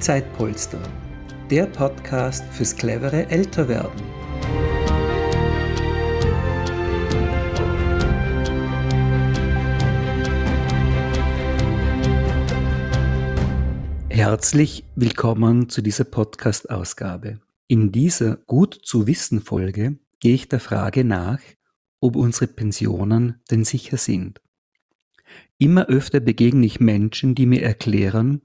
Zeitpolster, 0.00 0.80
der 1.50 1.66
Podcast 1.66 2.42
fürs 2.52 2.74
clevere 2.74 3.28
Älterwerden. 3.28 4.00
Herzlich 14.08 14.84
willkommen 14.96 15.68
zu 15.68 15.82
dieser 15.82 16.04
Podcast-Ausgabe. 16.04 17.40
In 17.66 17.92
dieser 17.92 18.36
Gut 18.36 18.72
zu 18.82 19.06
wissen 19.06 19.42
Folge 19.42 19.98
gehe 20.18 20.34
ich 20.34 20.48
der 20.48 20.60
Frage 20.60 21.04
nach, 21.04 21.40
ob 22.00 22.16
unsere 22.16 22.46
Pensionen 22.46 23.42
denn 23.50 23.66
sicher 23.66 23.98
sind. 23.98 24.40
Immer 25.58 25.88
öfter 25.88 26.20
begegne 26.20 26.64
ich 26.64 26.80
Menschen, 26.80 27.34
die 27.34 27.44
mir 27.44 27.62
erklären, 27.62 28.40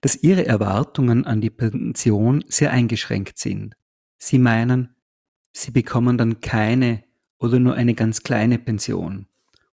dass 0.00 0.22
ihre 0.22 0.46
Erwartungen 0.46 1.24
an 1.24 1.40
die 1.40 1.50
Pension 1.50 2.44
sehr 2.48 2.70
eingeschränkt 2.70 3.38
sind. 3.38 3.76
Sie 4.18 4.38
meinen, 4.38 4.94
sie 5.52 5.70
bekommen 5.70 6.18
dann 6.18 6.40
keine 6.40 7.04
oder 7.38 7.58
nur 7.58 7.74
eine 7.74 7.94
ganz 7.94 8.22
kleine 8.22 8.58
Pension, 8.58 9.26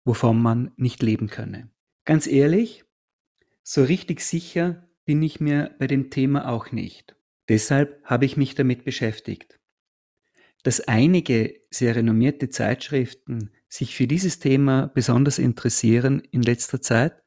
wovon 0.04 0.41
man 0.41 0.71
nicht 0.77 1.02
leben 1.02 1.27
könne. 1.27 1.70
Ganz 2.05 2.27
ehrlich, 2.27 2.85
so 3.63 3.84
richtig 3.84 4.21
sicher 4.21 4.88
bin 5.05 5.21
ich 5.23 5.40
mir 5.40 5.76
bei 5.80 5.88
dem 5.88 6.09
Thema 6.09 6.48
auch 6.48 6.71
nicht. 6.71 7.16
Deshalb 7.49 8.04
habe 8.04 8.26
ich 8.26 8.38
mich 8.38 8.55
damit 8.55 8.85
beschäftigt. 8.85 9.59
Dass 10.63 10.82
einige 10.82 11.62
sehr 11.70 11.96
renommierte 11.96 12.49
Zeitschriften 12.49 13.52
sich 13.68 13.96
für 13.96 14.07
dieses 14.07 14.40
Thema 14.40 14.88
besonders 14.88 15.38
interessieren 15.38 16.21
in 16.32 16.41
letzter 16.41 16.82
Zeit, 16.82 17.23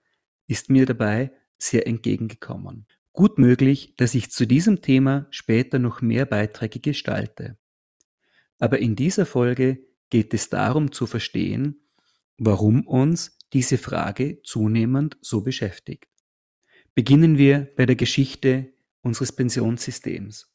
ist 0.46 0.70
mir 0.70 0.86
dabei 0.86 1.30
sehr 1.58 1.86
entgegengekommen. 1.86 2.86
Gut 3.12 3.38
möglich, 3.38 3.94
dass 3.96 4.14
ich 4.14 4.30
zu 4.30 4.46
diesem 4.46 4.80
Thema 4.80 5.26
später 5.30 5.78
noch 5.78 6.00
mehr 6.00 6.24
Beiträge 6.24 6.78
gestalte. 6.78 7.58
Aber 8.58 8.78
in 8.78 8.96
dieser 8.96 9.26
Folge 9.26 9.84
geht 10.10 10.32
es 10.34 10.50
darum 10.50 10.92
zu 10.92 11.06
verstehen, 11.06 11.80
warum 12.36 12.86
uns 12.86 13.36
diese 13.52 13.76
Frage 13.76 14.40
zunehmend 14.42 15.16
so 15.20 15.40
beschäftigt. 15.40 16.06
Beginnen 16.94 17.38
wir 17.38 17.72
bei 17.76 17.86
der 17.86 17.96
Geschichte 17.96 18.72
unseres 19.02 19.32
Pensionssystems. 19.32 20.52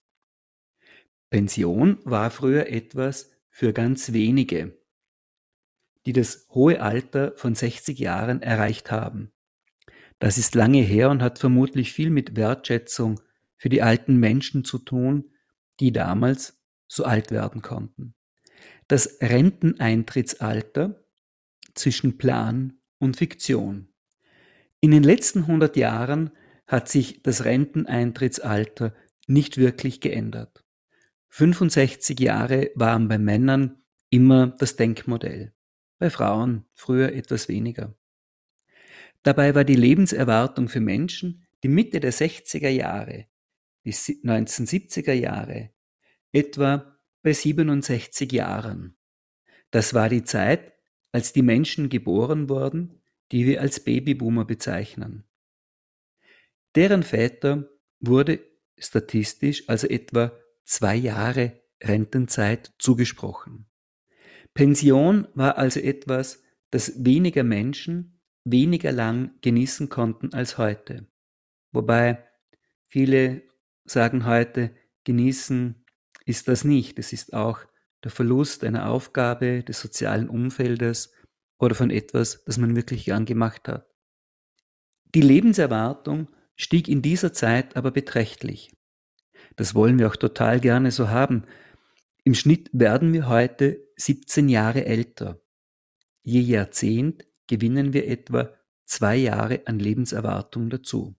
Pension 1.30 1.98
war 2.06 2.32
früher 2.32 2.68
etwas 2.68 3.32
für 3.50 3.74
ganz 3.74 4.14
wenige, 4.14 4.78
die 6.06 6.14
das 6.14 6.48
hohe 6.50 6.82
Alter 6.82 7.34
von 7.36 7.56
60 7.56 8.00
Jahren 8.00 8.42
erreicht 8.42 8.90
haben. 8.90 9.33
Das 10.24 10.38
ist 10.38 10.56
lange 10.56 10.80
her 10.80 11.10
und 11.10 11.22
hat 11.22 11.38
vermutlich 11.38 11.92
viel 11.92 12.10
mit 12.10 12.38
Wertschätzung 12.38 13.20
für 13.58 13.68
die 13.68 13.82
alten 13.82 14.16
Menschen 14.16 14.64
zu 14.64 14.78
tun, 14.78 15.34
die 15.82 15.92
damals 15.92 16.64
so 16.88 17.04
alt 17.04 17.30
werden 17.30 17.62
konnten. 17.62 18.16
Das 18.88 19.18
Renteneintrittsalter 19.20 21.04
zwischen 21.74 22.18
Plan 22.18 22.80
und 23.00 23.18
Fiktion. 23.18 23.90
In 24.80 24.92
den 24.92 25.04
letzten 25.04 25.40
100 25.40 25.76
Jahren 25.76 26.32
hat 26.68 26.88
sich 26.88 27.22
das 27.22 27.44
Renteneintrittsalter 27.44 28.94
nicht 29.28 29.58
wirklich 29.58 30.00
geändert. 30.00 30.64
65 31.32 32.18
Jahre 32.22 32.72
waren 32.76 33.10
bei 33.10 33.18
Männern 33.18 33.84
immer 34.10 34.48
das 34.48 34.78
Denkmodell, 34.78 35.54
bei 36.00 36.10
Frauen 36.10 36.64
früher 36.76 37.12
etwas 37.12 37.50
weniger. 37.50 37.94
Dabei 39.24 39.56
war 39.56 39.64
die 39.64 39.76
Lebenserwartung 39.76 40.68
für 40.68 40.82
Menschen, 40.82 41.46
die 41.64 41.70
Mitte 41.70 42.00
der 42.00 42.14
60er 42.14 42.70
Jahre 42.70 43.28
bis 43.84 44.08
1970er 44.08 45.14
Jahre 45.14 45.72
etwa 46.32 46.98
bei 47.22 47.34
67 47.34 48.32
Jahren. 48.32 48.98
Das 49.72 49.94
war 49.94 50.10
die 50.10 50.24
Zeit, 50.24 50.74
als 51.12 51.34
die 51.34 51.42
Menschen 51.42 51.90
geboren 51.90 52.50
wurden, 52.50 53.02
die 53.32 53.46
wir 53.46 53.62
als 53.62 53.82
Babyboomer 53.82 54.46
bezeichnen. 54.46 55.26
Deren 56.76 57.04
Väter 57.04 57.70
wurde 58.00 58.40
statistisch 58.78 59.70
also 59.70 59.88
etwa 59.88 60.32
zwei 60.64 60.96
Jahre 60.96 61.62
Rentenzeit 61.82 62.74
zugesprochen. 62.80 63.70
Pension 64.54 65.28
war 65.34 65.58
also 65.58 65.80
etwas, 65.80 66.42
das 66.72 67.04
weniger 67.04 67.44
Menschen 67.44 68.22
weniger 68.46 68.92
lang 68.92 69.32
genießen 69.42 69.90
konnten 69.90 70.34
als 70.34 70.58
heute. 70.58 71.08
Wobei 71.72 72.24
viele 72.88 73.44
sagen 73.86 74.26
heute, 74.26 74.76
genießen 75.04 75.86
ist 76.26 76.48
das 76.48 76.64
nicht. 76.64 77.00
Es 77.00 77.14
ist 77.14 77.34
auch 77.34 77.60
der 78.04 78.12
Verlust 78.12 78.64
einer 78.64 78.90
Aufgabe, 78.90 79.64
des 79.64 79.80
sozialen 79.80 80.30
Umfeldes 80.30 81.14
oder 81.58 81.76
von 81.76 81.90
etwas, 81.90 82.44
das 82.46 82.58
man 82.58 82.76
wirklich 82.76 83.06
gern 83.06 83.26
gemacht 83.26 83.68
hat. 83.68 83.88
Die 85.16 85.22
Lebenserwartung 85.22 86.28
stieg 86.56 86.88
in 86.88 87.02
dieser 87.02 87.34
Zeit 87.34 87.76
aber 87.76 87.92
beträchtlich. 87.92 88.76
Das 89.56 89.76
wollen 89.76 90.00
wir 90.00 90.08
auch 90.08 90.16
total 90.16 90.60
gerne 90.60 90.92
so 90.92 91.10
haben. 91.10 91.46
Im 92.24 92.34
Schnitt 92.34 92.70
werden 92.74 93.14
wir 93.14 93.28
heute 93.28 93.86
17 93.98 94.50
Jahre 94.50 94.86
älter. 94.86 95.42
Je 96.24 96.40
Jahrzehnt 96.42 97.26
gewinnen 97.48 97.94
wir 97.94 98.08
etwa 98.08 98.54
zwei 98.86 99.16
Jahre 99.16 99.66
an 99.66 99.80
Lebenserwartung 99.80 100.70
dazu. 100.70 101.16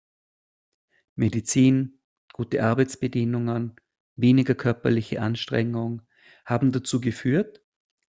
Medizin, 1.15 2.01
gute 2.33 2.62
Arbeitsbedingungen, 2.62 3.75
weniger 4.17 4.55
körperliche 4.55 5.21
Anstrengung 5.21 6.03
haben 6.45 6.73
dazu 6.73 7.01
geführt, 7.01 7.62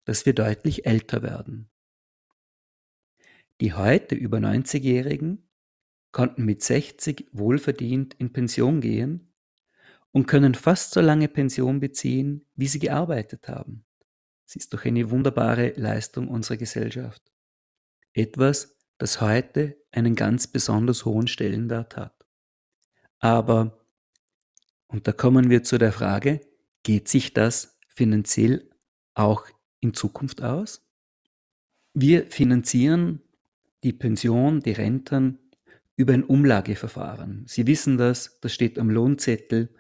dass 0.06 0.26
wir 0.26 0.34
deutlich 0.34 0.86
älter 0.86 1.24
werden. 1.24 1.70
Die 3.62 3.74
heute 3.74 4.16
über 4.16 4.38
90-Jährigen 4.38 5.48
konnten 6.12 6.46
mit 6.46 6.64
60 6.64 7.30
wohlverdient 7.32 8.14
in 8.16 8.34
Pension 8.34 8.82
gehen 8.82 9.34
und 10.12 10.28
können 10.28 10.56
fast 10.56 10.94
so 10.94 11.02
lange 11.02 11.28
Pension 11.28 11.80
beziehen, 11.80 12.46
wie 12.56 12.68
sie 12.68 12.80
gearbeitet 12.80 13.48
haben. 13.48 13.86
Es 14.46 14.56
ist 14.56 14.74
doch 14.74 14.86
eine 14.86 15.10
wunderbare 15.10 15.74
Leistung 15.76 16.28
unserer 16.28 16.58
Gesellschaft. 16.58 17.35
Etwas, 18.16 18.78
das 18.98 19.20
heute 19.20 19.78
einen 19.92 20.16
ganz 20.16 20.48
besonders 20.48 21.04
hohen 21.04 21.28
Stellenwert 21.28 21.98
hat. 21.98 22.26
Aber, 23.20 23.86
und 24.88 25.08
da 25.08 25.12
kommen 25.12 25.50
wir 25.50 25.64
zu 25.64 25.78
der 25.78 25.92
Frage, 25.92 26.40
geht 26.84 27.10
sich 27.10 27.34
das 27.34 27.78
finanziell 27.90 28.70
auch 29.16 29.46
in 29.82 29.94
Zukunft 29.94 30.42
aus? 30.42 30.88
Wir 31.94 32.28
finanzieren 32.28 33.22
die 33.84 33.94
Pension, 33.94 34.62
die 34.62 34.72
Renten 34.72 35.40
über 35.98 36.14
ein 36.14 36.24
Umlageverfahren. 36.24 37.46
Sie 37.48 37.68
wissen 37.68 37.98
das, 37.98 38.40
das 38.40 38.54
steht 38.54 38.80
am 38.80 38.90
Lohnzettel, 38.90 39.74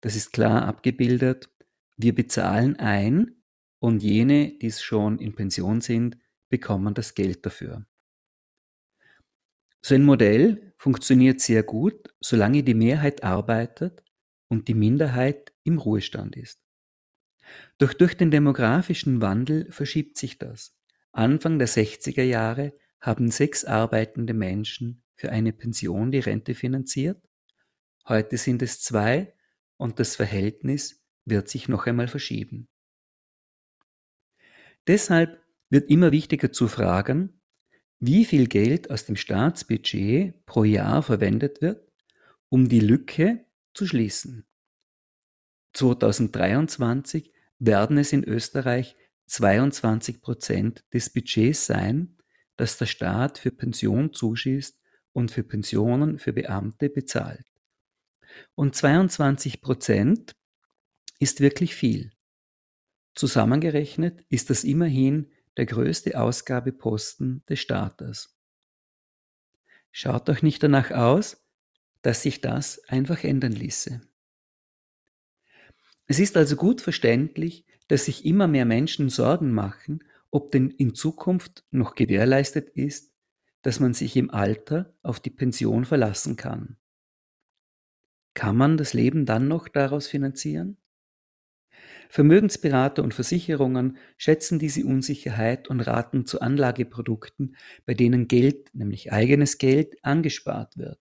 das 0.00 0.16
ist 0.16 0.32
klar 0.32 0.66
abgebildet. 0.66 1.48
Wir 1.96 2.14
bezahlen 2.14 2.76
ein 2.76 3.36
und 3.78 4.02
jene, 4.02 4.58
die 4.58 4.72
schon 4.72 5.18
in 5.18 5.34
Pension 5.34 5.80
sind, 5.80 6.16
bekommen 6.48 6.94
das 6.94 7.14
Geld 7.14 7.44
dafür. 7.44 7.86
So 9.82 9.94
ein 9.94 10.04
Modell 10.04 10.74
funktioniert 10.76 11.40
sehr 11.40 11.62
gut, 11.62 12.14
solange 12.20 12.62
die 12.62 12.74
Mehrheit 12.74 13.22
arbeitet 13.22 14.02
und 14.48 14.68
die 14.68 14.74
Minderheit 14.74 15.52
im 15.64 15.78
Ruhestand 15.78 16.36
ist. 16.36 16.60
Doch 17.78 17.94
durch 17.94 18.16
den 18.16 18.30
demografischen 18.30 19.22
Wandel 19.22 19.70
verschiebt 19.70 20.18
sich 20.18 20.38
das. 20.38 20.76
Anfang 21.12 21.58
der 21.58 21.68
60er 21.68 22.22
Jahre 22.22 22.74
haben 23.00 23.30
sechs 23.30 23.64
arbeitende 23.64 24.34
Menschen 24.34 25.02
für 25.14 25.30
eine 25.30 25.52
Pension 25.52 26.10
die 26.10 26.18
Rente 26.18 26.54
finanziert. 26.54 27.22
Heute 28.06 28.36
sind 28.36 28.62
es 28.62 28.80
zwei 28.80 29.34
und 29.76 30.00
das 30.00 30.16
Verhältnis 30.16 31.02
wird 31.24 31.48
sich 31.48 31.68
noch 31.68 31.86
einmal 31.86 32.08
verschieben. 32.08 32.68
Deshalb 34.86 35.42
wird 35.70 35.90
immer 35.90 36.12
wichtiger 36.12 36.52
zu 36.52 36.68
fragen, 36.68 37.40
wie 38.00 38.24
viel 38.24 38.46
Geld 38.46 38.90
aus 38.90 39.06
dem 39.06 39.16
Staatsbudget 39.16 40.46
pro 40.46 40.64
Jahr 40.64 41.02
verwendet 41.02 41.60
wird, 41.60 41.90
um 42.48 42.68
die 42.68 42.80
Lücke 42.80 43.44
zu 43.74 43.86
schließen. 43.86 44.46
2023 45.74 47.32
werden 47.58 47.98
es 47.98 48.12
in 48.12 48.24
Österreich 48.24 48.96
22 49.26 50.22
Prozent 50.22 50.84
des 50.92 51.10
Budgets 51.10 51.66
sein, 51.66 52.16
das 52.56 52.78
der 52.78 52.86
Staat 52.86 53.38
für 53.38 53.50
Pension 53.50 54.12
zuschießt 54.12 54.80
und 55.12 55.30
für 55.30 55.42
Pensionen 55.42 56.18
für 56.18 56.32
Beamte 56.32 56.88
bezahlt. 56.88 57.44
Und 58.54 58.74
22 58.74 59.60
Prozent 59.60 60.36
ist 61.18 61.40
wirklich 61.40 61.74
viel. 61.74 62.12
Zusammengerechnet 63.14 64.24
ist 64.28 64.50
das 64.50 64.64
immerhin 64.64 65.30
der 65.58 65.66
größte 65.66 66.18
Ausgabeposten 66.18 67.44
des 67.48 67.58
Staates. 67.58 68.38
Schaut 69.90 70.28
doch 70.28 70.40
nicht 70.40 70.62
danach 70.62 70.92
aus, 70.92 71.44
dass 72.02 72.22
sich 72.22 72.40
das 72.40 72.82
einfach 72.84 73.24
ändern 73.24 73.52
ließe. 73.52 74.00
Es 76.06 76.20
ist 76.20 76.36
also 76.36 76.56
gut 76.56 76.80
verständlich, 76.80 77.66
dass 77.88 78.04
sich 78.04 78.24
immer 78.24 78.46
mehr 78.46 78.64
Menschen 78.64 79.10
Sorgen 79.10 79.52
machen, 79.52 80.04
ob 80.30 80.52
denn 80.52 80.70
in 80.70 80.94
Zukunft 80.94 81.64
noch 81.70 81.94
gewährleistet 81.94 82.70
ist, 82.70 83.12
dass 83.62 83.80
man 83.80 83.94
sich 83.94 84.16
im 84.16 84.30
Alter 84.30 84.94
auf 85.02 85.18
die 85.18 85.30
Pension 85.30 85.84
verlassen 85.84 86.36
kann. 86.36 86.76
Kann 88.34 88.56
man 88.56 88.76
das 88.76 88.94
Leben 88.94 89.26
dann 89.26 89.48
noch 89.48 89.66
daraus 89.68 90.06
finanzieren? 90.06 90.76
Vermögensberater 92.08 93.02
und 93.02 93.14
Versicherungen 93.14 93.98
schätzen 94.16 94.58
diese 94.58 94.84
Unsicherheit 94.84 95.68
und 95.68 95.80
raten 95.80 96.26
zu 96.26 96.40
Anlageprodukten, 96.40 97.56
bei 97.84 97.94
denen 97.94 98.28
Geld, 98.28 98.74
nämlich 98.74 99.12
eigenes 99.12 99.58
Geld, 99.58 100.02
angespart 100.02 100.78
wird. 100.78 100.98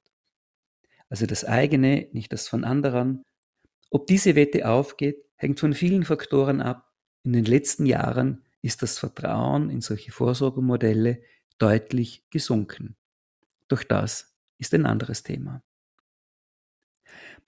Also 1.09 1.25
das 1.25 1.45
eigene, 1.45 2.07
nicht 2.11 2.33
das 2.33 2.47
von 2.47 2.65
anderen. 2.65 3.23
Ob 3.89 4.07
diese 4.07 4.35
Wette 4.35 4.67
aufgeht, 4.67 5.23
hängt 5.35 5.59
von 5.59 5.73
vielen 5.73 6.03
Faktoren 6.03 6.61
ab. 6.61 6.91
In 7.23 7.33
den 7.33 7.45
letzten 7.45 7.85
Jahren 7.85 8.43
ist 8.61 8.81
das 8.81 8.99
Vertrauen 8.99 9.69
in 9.69 9.81
solche 9.81 10.11
Vorsorgemodelle 10.11 11.21
deutlich 11.57 12.25
gesunken. 12.29 12.97
Doch 13.69 13.83
das 13.83 14.35
ist 14.57 14.73
ein 14.73 14.85
anderes 14.85 15.23
Thema. 15.23 15.63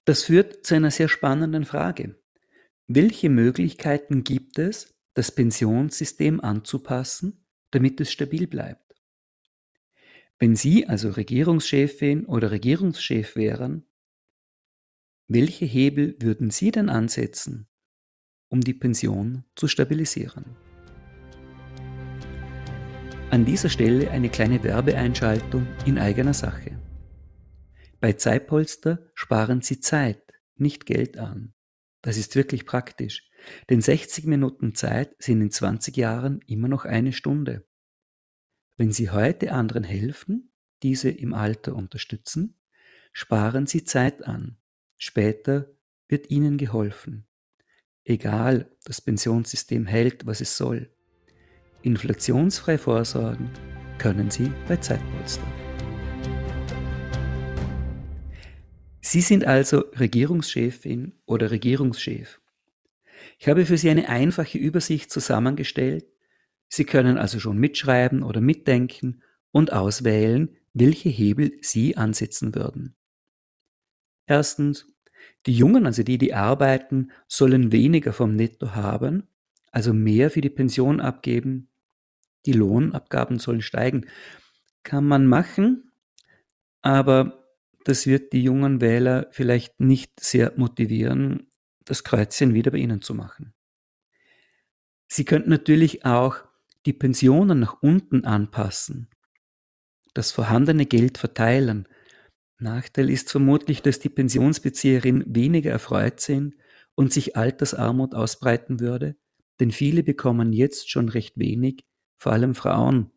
Das 0.05 0.23
führt 0.23 0.65
zu 0.65 0.75
einer 0.75 0.91
sehr 0.91 1.09
spannenden 1.09 1.65
Frage. 1.65 2.15
Welche 2.91 3.29
Möglichkeiten 3.29 4.23
gibt 4.23 4.57
es, 4.57 4.95
das 5.13 5.31
Pensionssystem 5.31 6.41
anzupassen, 6.41 7.45
damit 7.69 8.01
es 8.01 8.11
stabil 8.11 8.47
bleibt? 8.47 8.95
Wenn 10.39 10.55
Sie 10.55 10.87
also 10.87 11.11
Regierungschefin 11.11 12.25
oder 12.25 12.49
Regierungschef 12.49 13.35
wären, 13.35 13.85
welche 15.27 15.65
Hebel 15.65 16.15
würden 16.19 16.49
Sie 16.49 16.71
denn 16.71 16.89
ansetzen, 16.89 17.67
um 18.47 18.61
die 18.61 18.73
Pension 18.73 19.43
zu 19.55 19.67
stabilisieren? 19.67 20.45
An 23.29 23.45
dieser 23.45 23.69
Stelle 23.69 24.09
eine 24.09 24.29
kleine 24.29 24.63
Werbeeinschaltung 24.63 25.67
in 25.85 25.99
eigener 25.99 26.33
Sache. 26.33 26.81
Bei 27.99 28.13
Zeitpolster 28.13 29.11
sparen 29.13 29.61
Sie 29.61 29.79
Zeit, 29.79 30.33
nicht 30.55 30.87
Geld 30.87 31.19
an. 31.19 31.53
Das 32.01 32.17
ist 32.17 32.35
wirklich 32.35 32.65
praktisch, 32.65 33.29
denn 33.69 33.81
60 33.81 34.25
Minuten 34.25 34.75
Zeit 34.75 35.15
sind 35.19 35.41
in 35.41 35.51
20 35.51 35.97
Jahren 35.97 36.39
immer 36.47 36.67
noch 36.67 36.85
eine 36.85 37.13
Stunde. 37.13 37.65
Wenn 38.77 38.91
Sie 38.91 39.09
heute 39.09 39.51
anderen 39.51 39.83
helfen, 39.83 40.51
diese 40.83 41.09
im 41.09 41.33
Alter 41.33 41.75
unterstützen, 41.75 42.57
sparen 43.11 43.67
Sie 43.67 43.83
Zeit 43.83 44.25
an. 44.25 44.57
Später 44.97 45.69
wird 46.07 46.29
Ihnen 46.29 46.57
geholfen. 46.57 47.27
Egal, 48.05 48.71
das 48.85 49.01
Pensionssystem 49.01 49.85
hält, 49.85 50.25
was 50.25 50.41
es 50.41 50.55
soll. 50.55 50.89
Inflationsfrei 51.81 52.77
vorsorgen 52.77 53.49
können 53.97 54.31
Sie 54.31 54.51
bei 54.67 54.77
Zeitpolster. 54.77 55.68
Sie 59.09 59.21
sind 59.21 59.43
also 59.43 59.85
Regierungschefin 59.95 61.13
oder 61.25 61.49
Regierungschef. 61.49 62.39
Ich 63.39 63.47
habe 63.47 63.65
für 63.65 63.75
Sie 63.75 63.89
eine 63.89 64.07
einfache 64.07 64.59
Übersicht 64.59 65.09
zusammengestellt. 65.09 66.05
Sie 66.67 66.85
können 66.85 67.17
also 67.17 67.39
schon 67.39 67.57
mitschreiben 67.57 68.21
oder 68.21 68.39
mitdenken 68.39 69.23
und 69.49 69.73
auswählen, 69.73 70.55
welche 70.75 71.09
Hebel 71.09 71.53
Sie 71.61 71.97
ansetzen 71.97 72.53
würden. 72.53 72.93
Erstens, 74.27 74.85
die 75.47 75.53
Jungen, 75.53 75.87
also 75.87 76.03
die, 76.03 76.19
die 76.19 76.35
arbeiten, 76.35 77.09
sollen 77.27 77.71
weniger 77.71 78.13
vom 78.13 78.35
Netto 78.35 78.75
haben, 78.75 79.23
also 79.71 79.91
mehr 79.91 80.29
für 80.29 80.41
die 80.41 80.51
Pension 80.51 80.99
abgeben. 80.99 81.67
Die 82.45 82.53
Lohnabgaben 82.53 83.39
sollen 83.39 83.63
steigen. 83.63 84.05
Kann 84.83 85.07
man 85.07 85.25
machen, 85.25 85.93
aber 86.83 87.38
das 87.89 88.05
wird 88.05 88.33
die 88.33 88.43
jungen 88.43 88.81
Wähler 88.81 89.27
vielleicht 89.31 89.79
nicht 89.79 90.19
sehr 90.19 90.53
motivieren, 90.57 91.51
das 91.85 92.03
Kreuzchen 92.03 92.53
wieder 92.53 92.69
bei 92.69 92.77
ihnen 92.77 93.01
zu 93.01 93.15
machen. 93.15 93.55
Sie 95.07 95.25
könnten 95.25 95.49
natürlich 95.49 96.05
auch 96.05 96.37
die 96.85 96.93
Pensionen 96.93 97.59
nach 97.59 97.81
unten 97.81 98.25
anpassen, 98.25 99.09
das 100.13 100.31
vorhandene 100.31 100.85
Geld 100.85 101.17
verteilen. 101.17 101.87
Nachteil 102.59 103.09
ist 103.09 103.31
vermutlich, 103.31 103.81
dass 103.81 103.97
die 103.97 104.09
Pensionsbezieherinnen 104.09 105.23
weniger 105.25 105.71
erfreut 105.71 106.19
sind 106.19 106.55
und 106.93 107.11
sich 107.11 107.35
Altersarmut 107.35 108.13
ausbreiten 108.13 108.79
würde, 108.79 109.15
denn 109.59 109.71
viele 109.71 110.03
bekommen 110.03 110.53
jetzt 110.53 110.91
schon 110.91 111.09
recht 111.09 111.39
wenig, 111.39 111.85
vor 112.19 112.33
allem 112.33 112.53
Frauen, 112.53 113.09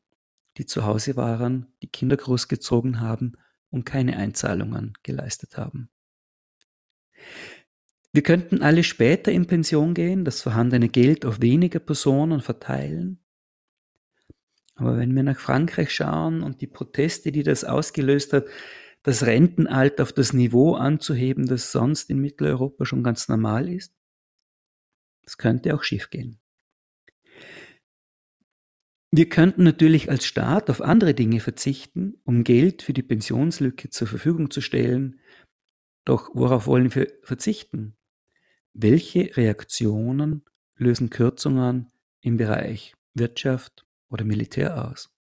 die 0.57 0.65
zu 0.65 0.87
Hause 0.87 1.17
waren, 1.17 1.67
die 1.83 1.89
Kinder 1.89 2.17
großgezogen 2.17 3.01
haben 3.01 3.37
und 3.73 3.85
keine 3.85 4.17
Einzahlungen 4.17 4.93
geleistet 5.03 5.57
haben. 5.57 5.89
Wir 8.13 8.23
könnten 8.23 8.63
alle 8.63 8.85
später 8.85 9.33
in 9.33 9.47
Pension 9.47 9.95
gehen, 9.95 10.25
das 10.25 10.43
vorhandene 10.43 10.89
Geld 10.89 11.25
auf 11.25 11.41
weniger 11.41 11.79
Personen 11.79 12.41
verteilen. 12.41 13.19
Aber 14.75 14.99
wenn 14.99 15.15
wir 15.15 15.23
nach 15.23 15.39
Frankreich 15.39 15.91
schauen 15.95 16.43
und 16.43 16.61
die 16.61 16.67
Proteste, 16.67 17.33
die 17.33 17.43
das 17.43 17.65
ausgelöst 17.65 18.35
hat, 18.35 18.45
das 19.03 19.25
Rentenalter 19.25 20.03
auf 20.03 20.13
das 20.13 20.33
Niveau 20.35 20.75
anzuheben, 20.75 21.47
das 21.47 21.73
sonst 21.73 22.11
in 22.11 22.19
Mitteleuropa 22.19 22.85
schon 22.85 23.03
ganz 23.03 23.29
normal 23.29 23.69
ist, 23.69 23.95
das 25.23 25.39
könnte 25.39 25.75
auch 25.75 25.83
schiefgehen. 25.83 26.42
Wir 29.15 29.29
könnten 29.29 29.63
natürlich 29.63 30.09
als 30.11 30.25
Staat 30.25 30.71
auf 30.71 30.81
andere 30.81 31.13
Dinge 31.13 31.41
verzichten, 31.41 32.15
um 32.25 32.45
Geld 32.45 32.81
für 32.81 32.95
die 32.95 33.03
Pensionslücke 33.03 33.91
zur 33.91 34.09
Verfügung 34.09 34.51
zu 34.51 34.63
stellen. 34.63 35.21
Doch 36.07 36.31
worauf 36.33 36.67
wollen 36.67 36.95
wir 36.95 37.13
verzichten? 37.23 37.95
Welche 38.73 39.37
Reaktionen 39.37 40.47
lösen 40.77 41.11
Kürzungen 41.11 41.93
im 42.23 42.39
Bereich 42.39 42.95
Wirtschaft 43.13 43.87
oder 44.09 44.25
Militär 44.25 44.89
aus? 44.89 45.15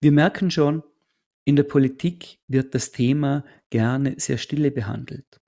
Wir 0.00 0.10
merken 0.10 0.50
schon, 0.50 0.82
in 1.44 1.54
der 1.54 1.62
Politik 1.62 2.40
wird 2.48 2.74
das 2.74 2.90
Thema 2.90 3.44
gerne 3.70 4.18
sehr 4.18 4.38
stille 4.38 4.72
behandelt. 4.72 5.40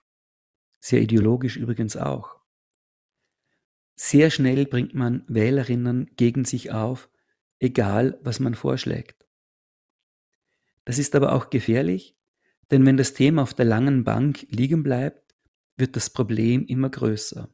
Sehr 0.78 1.02
ideologisch 1.02 1.56
übrigens 1.56 1.96
auch. 1.96 2.38
Sehr 3.96 4.30
schnell 4.30 4.66
bringt 4.66 4.94
man 4.94 5.24
Wählerinnen 5.26 6.10
gegen 6.14 6.44
sich 6.44 6.70
auf, 6.70 7.10
egal 7.64 8.18
was 8.22 8.38
man 8.38 8.54
vorschlägt. 8.54 9.26
Das 10.84 10.98
ist 10.98 11.14
aber 11.14 11.32
auch 11.32 11.50
gefährlich, 11.50 12.16
denn 12.70 12.84
wenn 12.86 12.96
das 12.96 13.14
Thema 13.14 13.42
auf 13.42 13.54
der 13.54 13.64
langen 13.64 14.04
Bank 14.04 14.46
liegen 14.50 14.82
bleibt, 14.82 15.34
wird 15.76 15.96
das 15.96 16.10
Problem 16.10 16.66
immer 16.66 16.90
größer. 16.90 17.48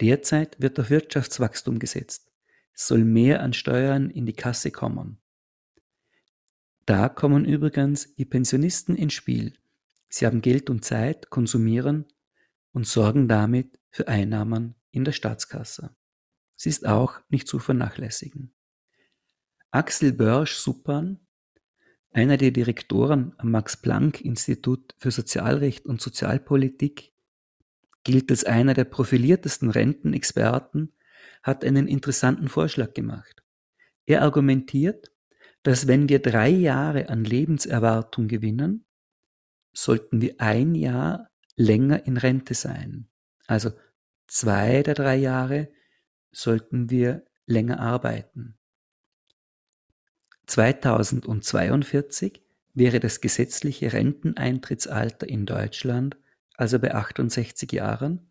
Derzeit 0.00 0.60
wird 0.60 0.80
auf 0.80 0.90
Wirtschaftswachstum 0.90 1.78
gesetzt. 1.78 2.32
Es 2.72 2.86
soll 2.86 3.04
mehr 3.04 3.42
an 3.42 3.52
Steuern 3.52 4.10
in 4.10 4.26
die 4.26 4.32
Kasse 4.32 4.70
kommen. 4.70 5.18
Da 6.86 7.08
kommen 7.08 7.44
übrigens 7.44 8.14
die 8.14 8.24
Pensionisten 8.24 8.96
ins 8.96 9.12
Spiel. 9.12 9.54
Sie 10.08 10.26
haben 10.26 10.40
Geld 10.40 10.70
und 10.70 10.84
Zeit, 10.84 11.30
konsumieren 11.30 12.06
und 12.72 12.86
sorgen 12.86 13.28
damit 13.28 13.78
für 13.90 14.08
Einnahmen 14.08 14.74
in 14.90 15.04
der 15.04 15.12
Staatskasse. 15.12 15.94
Sie 16.62 16.68
ist 16.68 16.86
auch 16.86 17.18
nicht 17.28 17.48
zu 17.48 17.58
vernachlässigen. 17.58 18.54
Axel 19.72 20.12
Börsch-Suppan, 20.12 21.18
einer 22.12 22.36
der 22.36 22.52
Direktoren 22.52 23.34
am 23.38 23.50
Max-Planck-Institut 23.50 24.94
für 24.96 25.10
Sozialrecht 25.10 25.86
und 25.86 26.00
Sozialpolitik, 26.00 27.10
gilt 28.04 28.30
als 28.30 28.44
einer 28.44 28.74
der 28.74 28.84
profiliertesten 28.84 29.70
Rentenexperten, 29.70 30.92
hat 31.42 31.64
einen 31.64 31.88
interessanten 31.88 32.46
Vorschlag 32.46 32.94
gemacht. 32.94 33.42
Er 34.06 34.22
argumentiert, 34.22 35.10
dass 35.64 35.88
wenn 35.88 36.08
wir 36.08 36.20
drei 36.20 36.50
Jahre 36.50 37.08
an 37.08 37.24
Lebenserwartung 37.24 38.28
gewinnen, 38.28 38.84
sollten 39.72 40.20
wir 40.20 40.36
ein 40.38 40.76
Jahr 40.76 41.28
länger 41.56 42.06
in 42.06 42.18
Rente 42.18 42.54
sein. 42.54 43.08
Also 43.48 43.72
zwei 44.28 44.84
der 44.84 44.94
drei 44.94 45.16
Jahre 45.16 45.68
sollten 46.32 46.90
wir 46.90 47.24
länger 47.46 47.80
arbeiten. 47.80 48.58
2042 50.46 52.42
wäre 52.74 53.00
das 53.00 53.20
gesetzliche 53.20 53.92
Renteneintrittsalter 53.92 55.28
in 55.28 55.46
Deutschland 55.46 56.16
also 56.54 56.78
bei 56.78 56.94
68 56.94 57.72
Jahren 57.72 58.30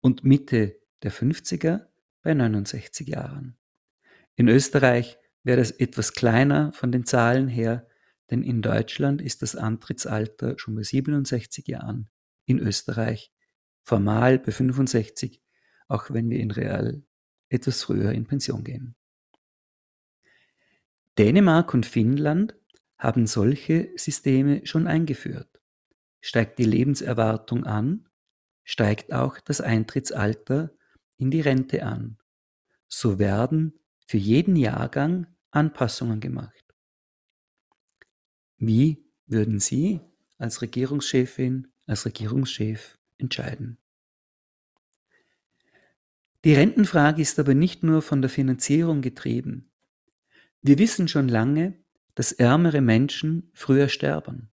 und 0.00 0.24
Mitte 0.24 0.80
der 1.02 1.12
50er 1.12 1.86
bei 2.22 2.34
69 2.34 3.08
Jahren. 3.08 3.56
In 4.36 4.48
Österreich 4.48 5.18
wäre 5.42 5.58
das 5.58 5.70
etwas 5.70 6.14
kleiner 6.14 6.72
von 6.72 6.92
den 6.92 7.04
Zahlen 7.04 7.48
her, 7.48 7.88
denn 8.30 8.42
in 8.42 8.62
Deutschland 8.62 9.20
ist 9.20 9.42
das 9.42 9.56
Antrittsalter 9.56 10.58
schon 10.58 10.74
bei 10.74 10.82
67 10.82 11.66
Jahren, 11.66 12.08
in 12.46 12.58
Österreich 12.58 13.32
formal 13.82 14.38
bei 14.38 14.52
65, 14.52 15.42
auch 15.88 16.10
wenn 16.10 16.30
wir 16.30 16.40
in 16.40 16.50
Real 16.50 17.02
etwas 17.52 17.82
früher 17.82 18.12
in 18.12 18.26
Pension 18.26 18.64
gehen. 18.64 18.94
Dänemark 21.18 21.74
und 21.74 21.84
Finnland 21.84 22.54
haben 22.98 23.26
solche 23.26 23.90
Systeme 23.96 24.64
schon 24.66 24.86
eingeführt. 24.86 25.60
Steigt 26.20 26.58
die 26.58 26.64
Lebenserwartung 26.64 27.64
an, 27.64 28.08
steigt 28.64 29.12
auch 29.12 29.40
das 29.40 29.60
Eintrittsalter 29.60 30.70
in 31.18 31.30
die 31.30 31.40
Rente 31.40 31.84
an. 31.84 32.18
So 32.88 33.18
werden 33.18 33.78
für 34.06 34.18
jeden 34.18 34.56
Jahrgang 34.56 35.26
Anpassungen 35.50 36.20
gemacht. 36.20 36.64
Wie 38.56 39.04
würden 39.26 39.58
Sie 39.58 40.00
als 40.38 40.62
Regierungschefin, 40.62 41.72
als 41.86 42.06
Regierungschef 42.06 42.98
entscheiden? 43.18 43.81
Die 46.44 46.54
Rentenfrage 46.54 47.22
ist 47.22 47.38
aber 47.38 47.54
nicht 47.54 47.84
nur 47.84 48.02
von 48.02 48.20
der 48.20 48.30
Finanzierung 48.30 49.00
getrieben. 49.00 49.70
Wir 50.60 50.78
wissen 50.78 51.06
schon 51.06 51.28
lange, 51.28 51.78
dass 52.14 52.32
ärmere 52.32 52.80
Menschen 52.80 53.50
früher 53.54 53.88
sterben. 53.88 54.50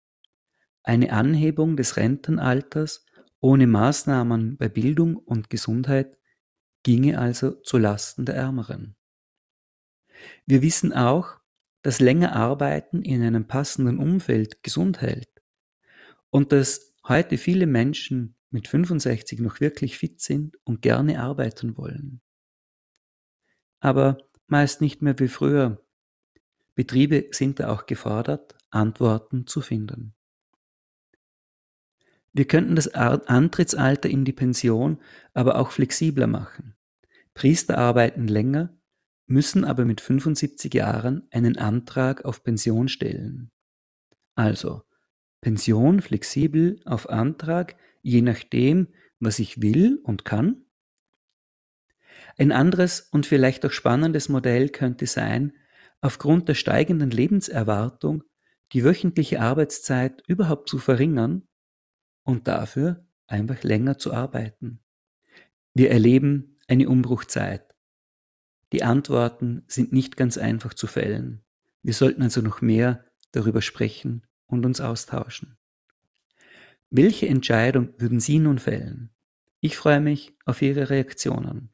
Eine 0.83 1.13
Anhebung 1.13 1.77
des 1.77 1.97
Rentenalters 1.97 3.07
ohne 3.41 3.67
Maßnahmen 3.67 4.57
bei 4.59 4.69
Bildung 4.69 5.17
und 5.17 5.49
Gesundheit 5.49 6.19
ginge 6.83 7.19
also 7.19 7.53
zu 7.53 7.79
Lasten 7.79 8.25
der 8.25 8.35
Ärmeren. 8.35 8.97
Wir 10.47 10.63
wissen 10.63 10.93
auch, 10.93 11.39
dass 11.83 12.01
länger 12.01 12.35
Arbeiten 12.35 13.03
in 13.03 13.23
einem 13.23 13.47
passenden 13.47 13.99
Umfeld 13.99 14.63
gesund 14.63 15.01
hält 15.01 15.31
und 16.31 16.53
dass 16.53 16.95
heute 17.07 17.39
viele 17.39 17.67
Menschen 17.67 18.35
mit 18.51 18.69
65 18.69 19.41
noch 19.41 19.61
wirklich 19.61 19.99
fit 19.99 20.21
sind 20.21 20.57
und 20.65 20.83
gerne 20.83 21.21
arbeiten 21.21 21.77
wollen. 21.77 22.21
Aber 23.81 24.19
meist 24.47 24.81
nicht 24.81 25.03
mehr 25.03 25.19
wie 25.19 25.29
früher. 25.29 25.85
Betriebe 26.75 27.29
sind 27.33 27.61
da 27.61 27.71
auch 27.71 27.87
gefordert, 27.87 28.57
Antworten 28.71 29.47
zu 29.47 29.61
finden. 29.61 30.15
Wir 32.33 32.47
könnten 32.47 32.77
das 32.77 32.89
Antrittsalter 32.89 34.09
in 34.09 34.25
die 34.25 34.33
Pension 34.33 35.01
aber 35.35 35.57
auch 35.57 35.71
flexibler 35.73 36.27
machen. 36.27 36.75
Priester 37.35 37.79
arbeiten 37.79 38.29
länger, 38.29 38.77
müssen 39.27 39.65
aber 39.65 39.85
mit 39.85 40.01
75 40.01 40.73
Jahren 40.73 41.27
einen 41.31 41.59
Antrag 41.59 42.25
auf 42.25 42.43
Pension 42.43 42.89
stellen. 42.89 43.51
Also 44.35 44.83
Pension 45.41 46.01
flexibel 46.01 46.81
auf 46.85 47.09
Antrag, 47.09 47.77
je 48.09 48.23
nachdem, 48.23 48.89
was 49.21 49.39
ich 49.39 49.61
will 49.61 50.01
und 50.03 50.25
kann. 50.25 50.65
Ein 52.39 52.53
anderes 52.53 53.01
und 53.01 53.27
vielleicht 53.27 53.67
auch 53.67 53.73
spannendes 53.73 54.29
Modell 54.29 54.71
könnte 54.71 55.07
sein, 55.07 55.53
aufgrund 56.01 56.49
der 56.49 56.55
steigenden 56.55 57.11
Lebenserwartung 57.11 58.25
die 58.73 58.85
wöchentliche 58.85 59.41
Arbeitszeit 59.41 60.23
überhaupt 60.27 60.69
zu 60.69 60.79
verringern 60.79 61.47
und 62.23 62.49
dafür 62.49 63.07
einfach 63.27 63.63
länger 63.63 63.99
zu 63.99 64.13
arbeiten. 64.15 64.81
Wir 65.75 65.91
erleben 65.91 66.59
eine 66.67 66.89
Umbruchzeit. 66.89 67.75
Die 68.73 68.85
Antworten 68.85 69.65
sind 69.67 69.93
nicht 69.93 70.17
ganz 70.17 70.39
einfach 70.39 70.75
zu 70.75 70.87
fällen. 70.87 71.45
Wir 71.83 71.95
sollten 71.95 72.23
also 72.23 72.41
noch 72.41 72.61
mehr 72.61 73.05
darüber 73.33 73.63
sprechen 73.63 74.27
und 74.47 74.65
uns 74.65 74.81
austauschen. 74.81 75.59
Welche 76.91 77.29
Entscheidung 77.29 77.93
würden 77.99 78.21
Sie 78.21 78.39
nun 78.39 78.59
fällen? 78.59 79.11
Ich 79.61 79.77
freue 79.77 80.01
mich 80.01 80.37
auf 80.47 80.63
Ihre 80.63 80.89
Reaktionen. 80.89 81.71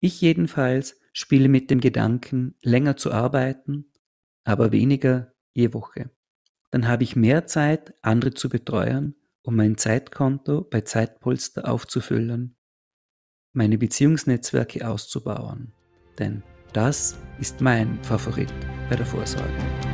Ich 0.00 0.20
jedenfalls 0.20 1.00
spiele 1.12 1.48
mit 1.48 1.70
dem 1.70 1.80
Gedanken, 1.80 2.54
länger 2.62 2.96
zu 2.96 3.12
arbeiten, 3.12 3.92
aber 4.44 4.72
weniger 4.72 5.34
je 5.52 5.72
Woche. 5.72 6.10
Dann 6.70 6.88
habe 6.88 7.04
ich 7.04 7.14
mehr 7.14 7.46
Zeit, 7.46 7.94
andere 8.02 8.34
zu 8.34 8.48
betreuen, 8.48 9.16
um 9.42 9.56
mein 9.56 9.76
Zeitkonto 9.76 10.62
bei 10.62 10.80
Zeitpolster 10.80 11.70
aufzufüllen, 11.70 12.56
meine 13.52 13.78
Beziehungsnetzwerke 13.78 14.88
auszubauen. 14.88 15.72
Denn 16.18 16.42
das 16.72 17.18
ist 17.38 17.60
mein 17.60 18.02
Favorit 18.02 18.52
bei 18.88 18.96
der 18.96 19.06
Vorsorge. 19.06 19.93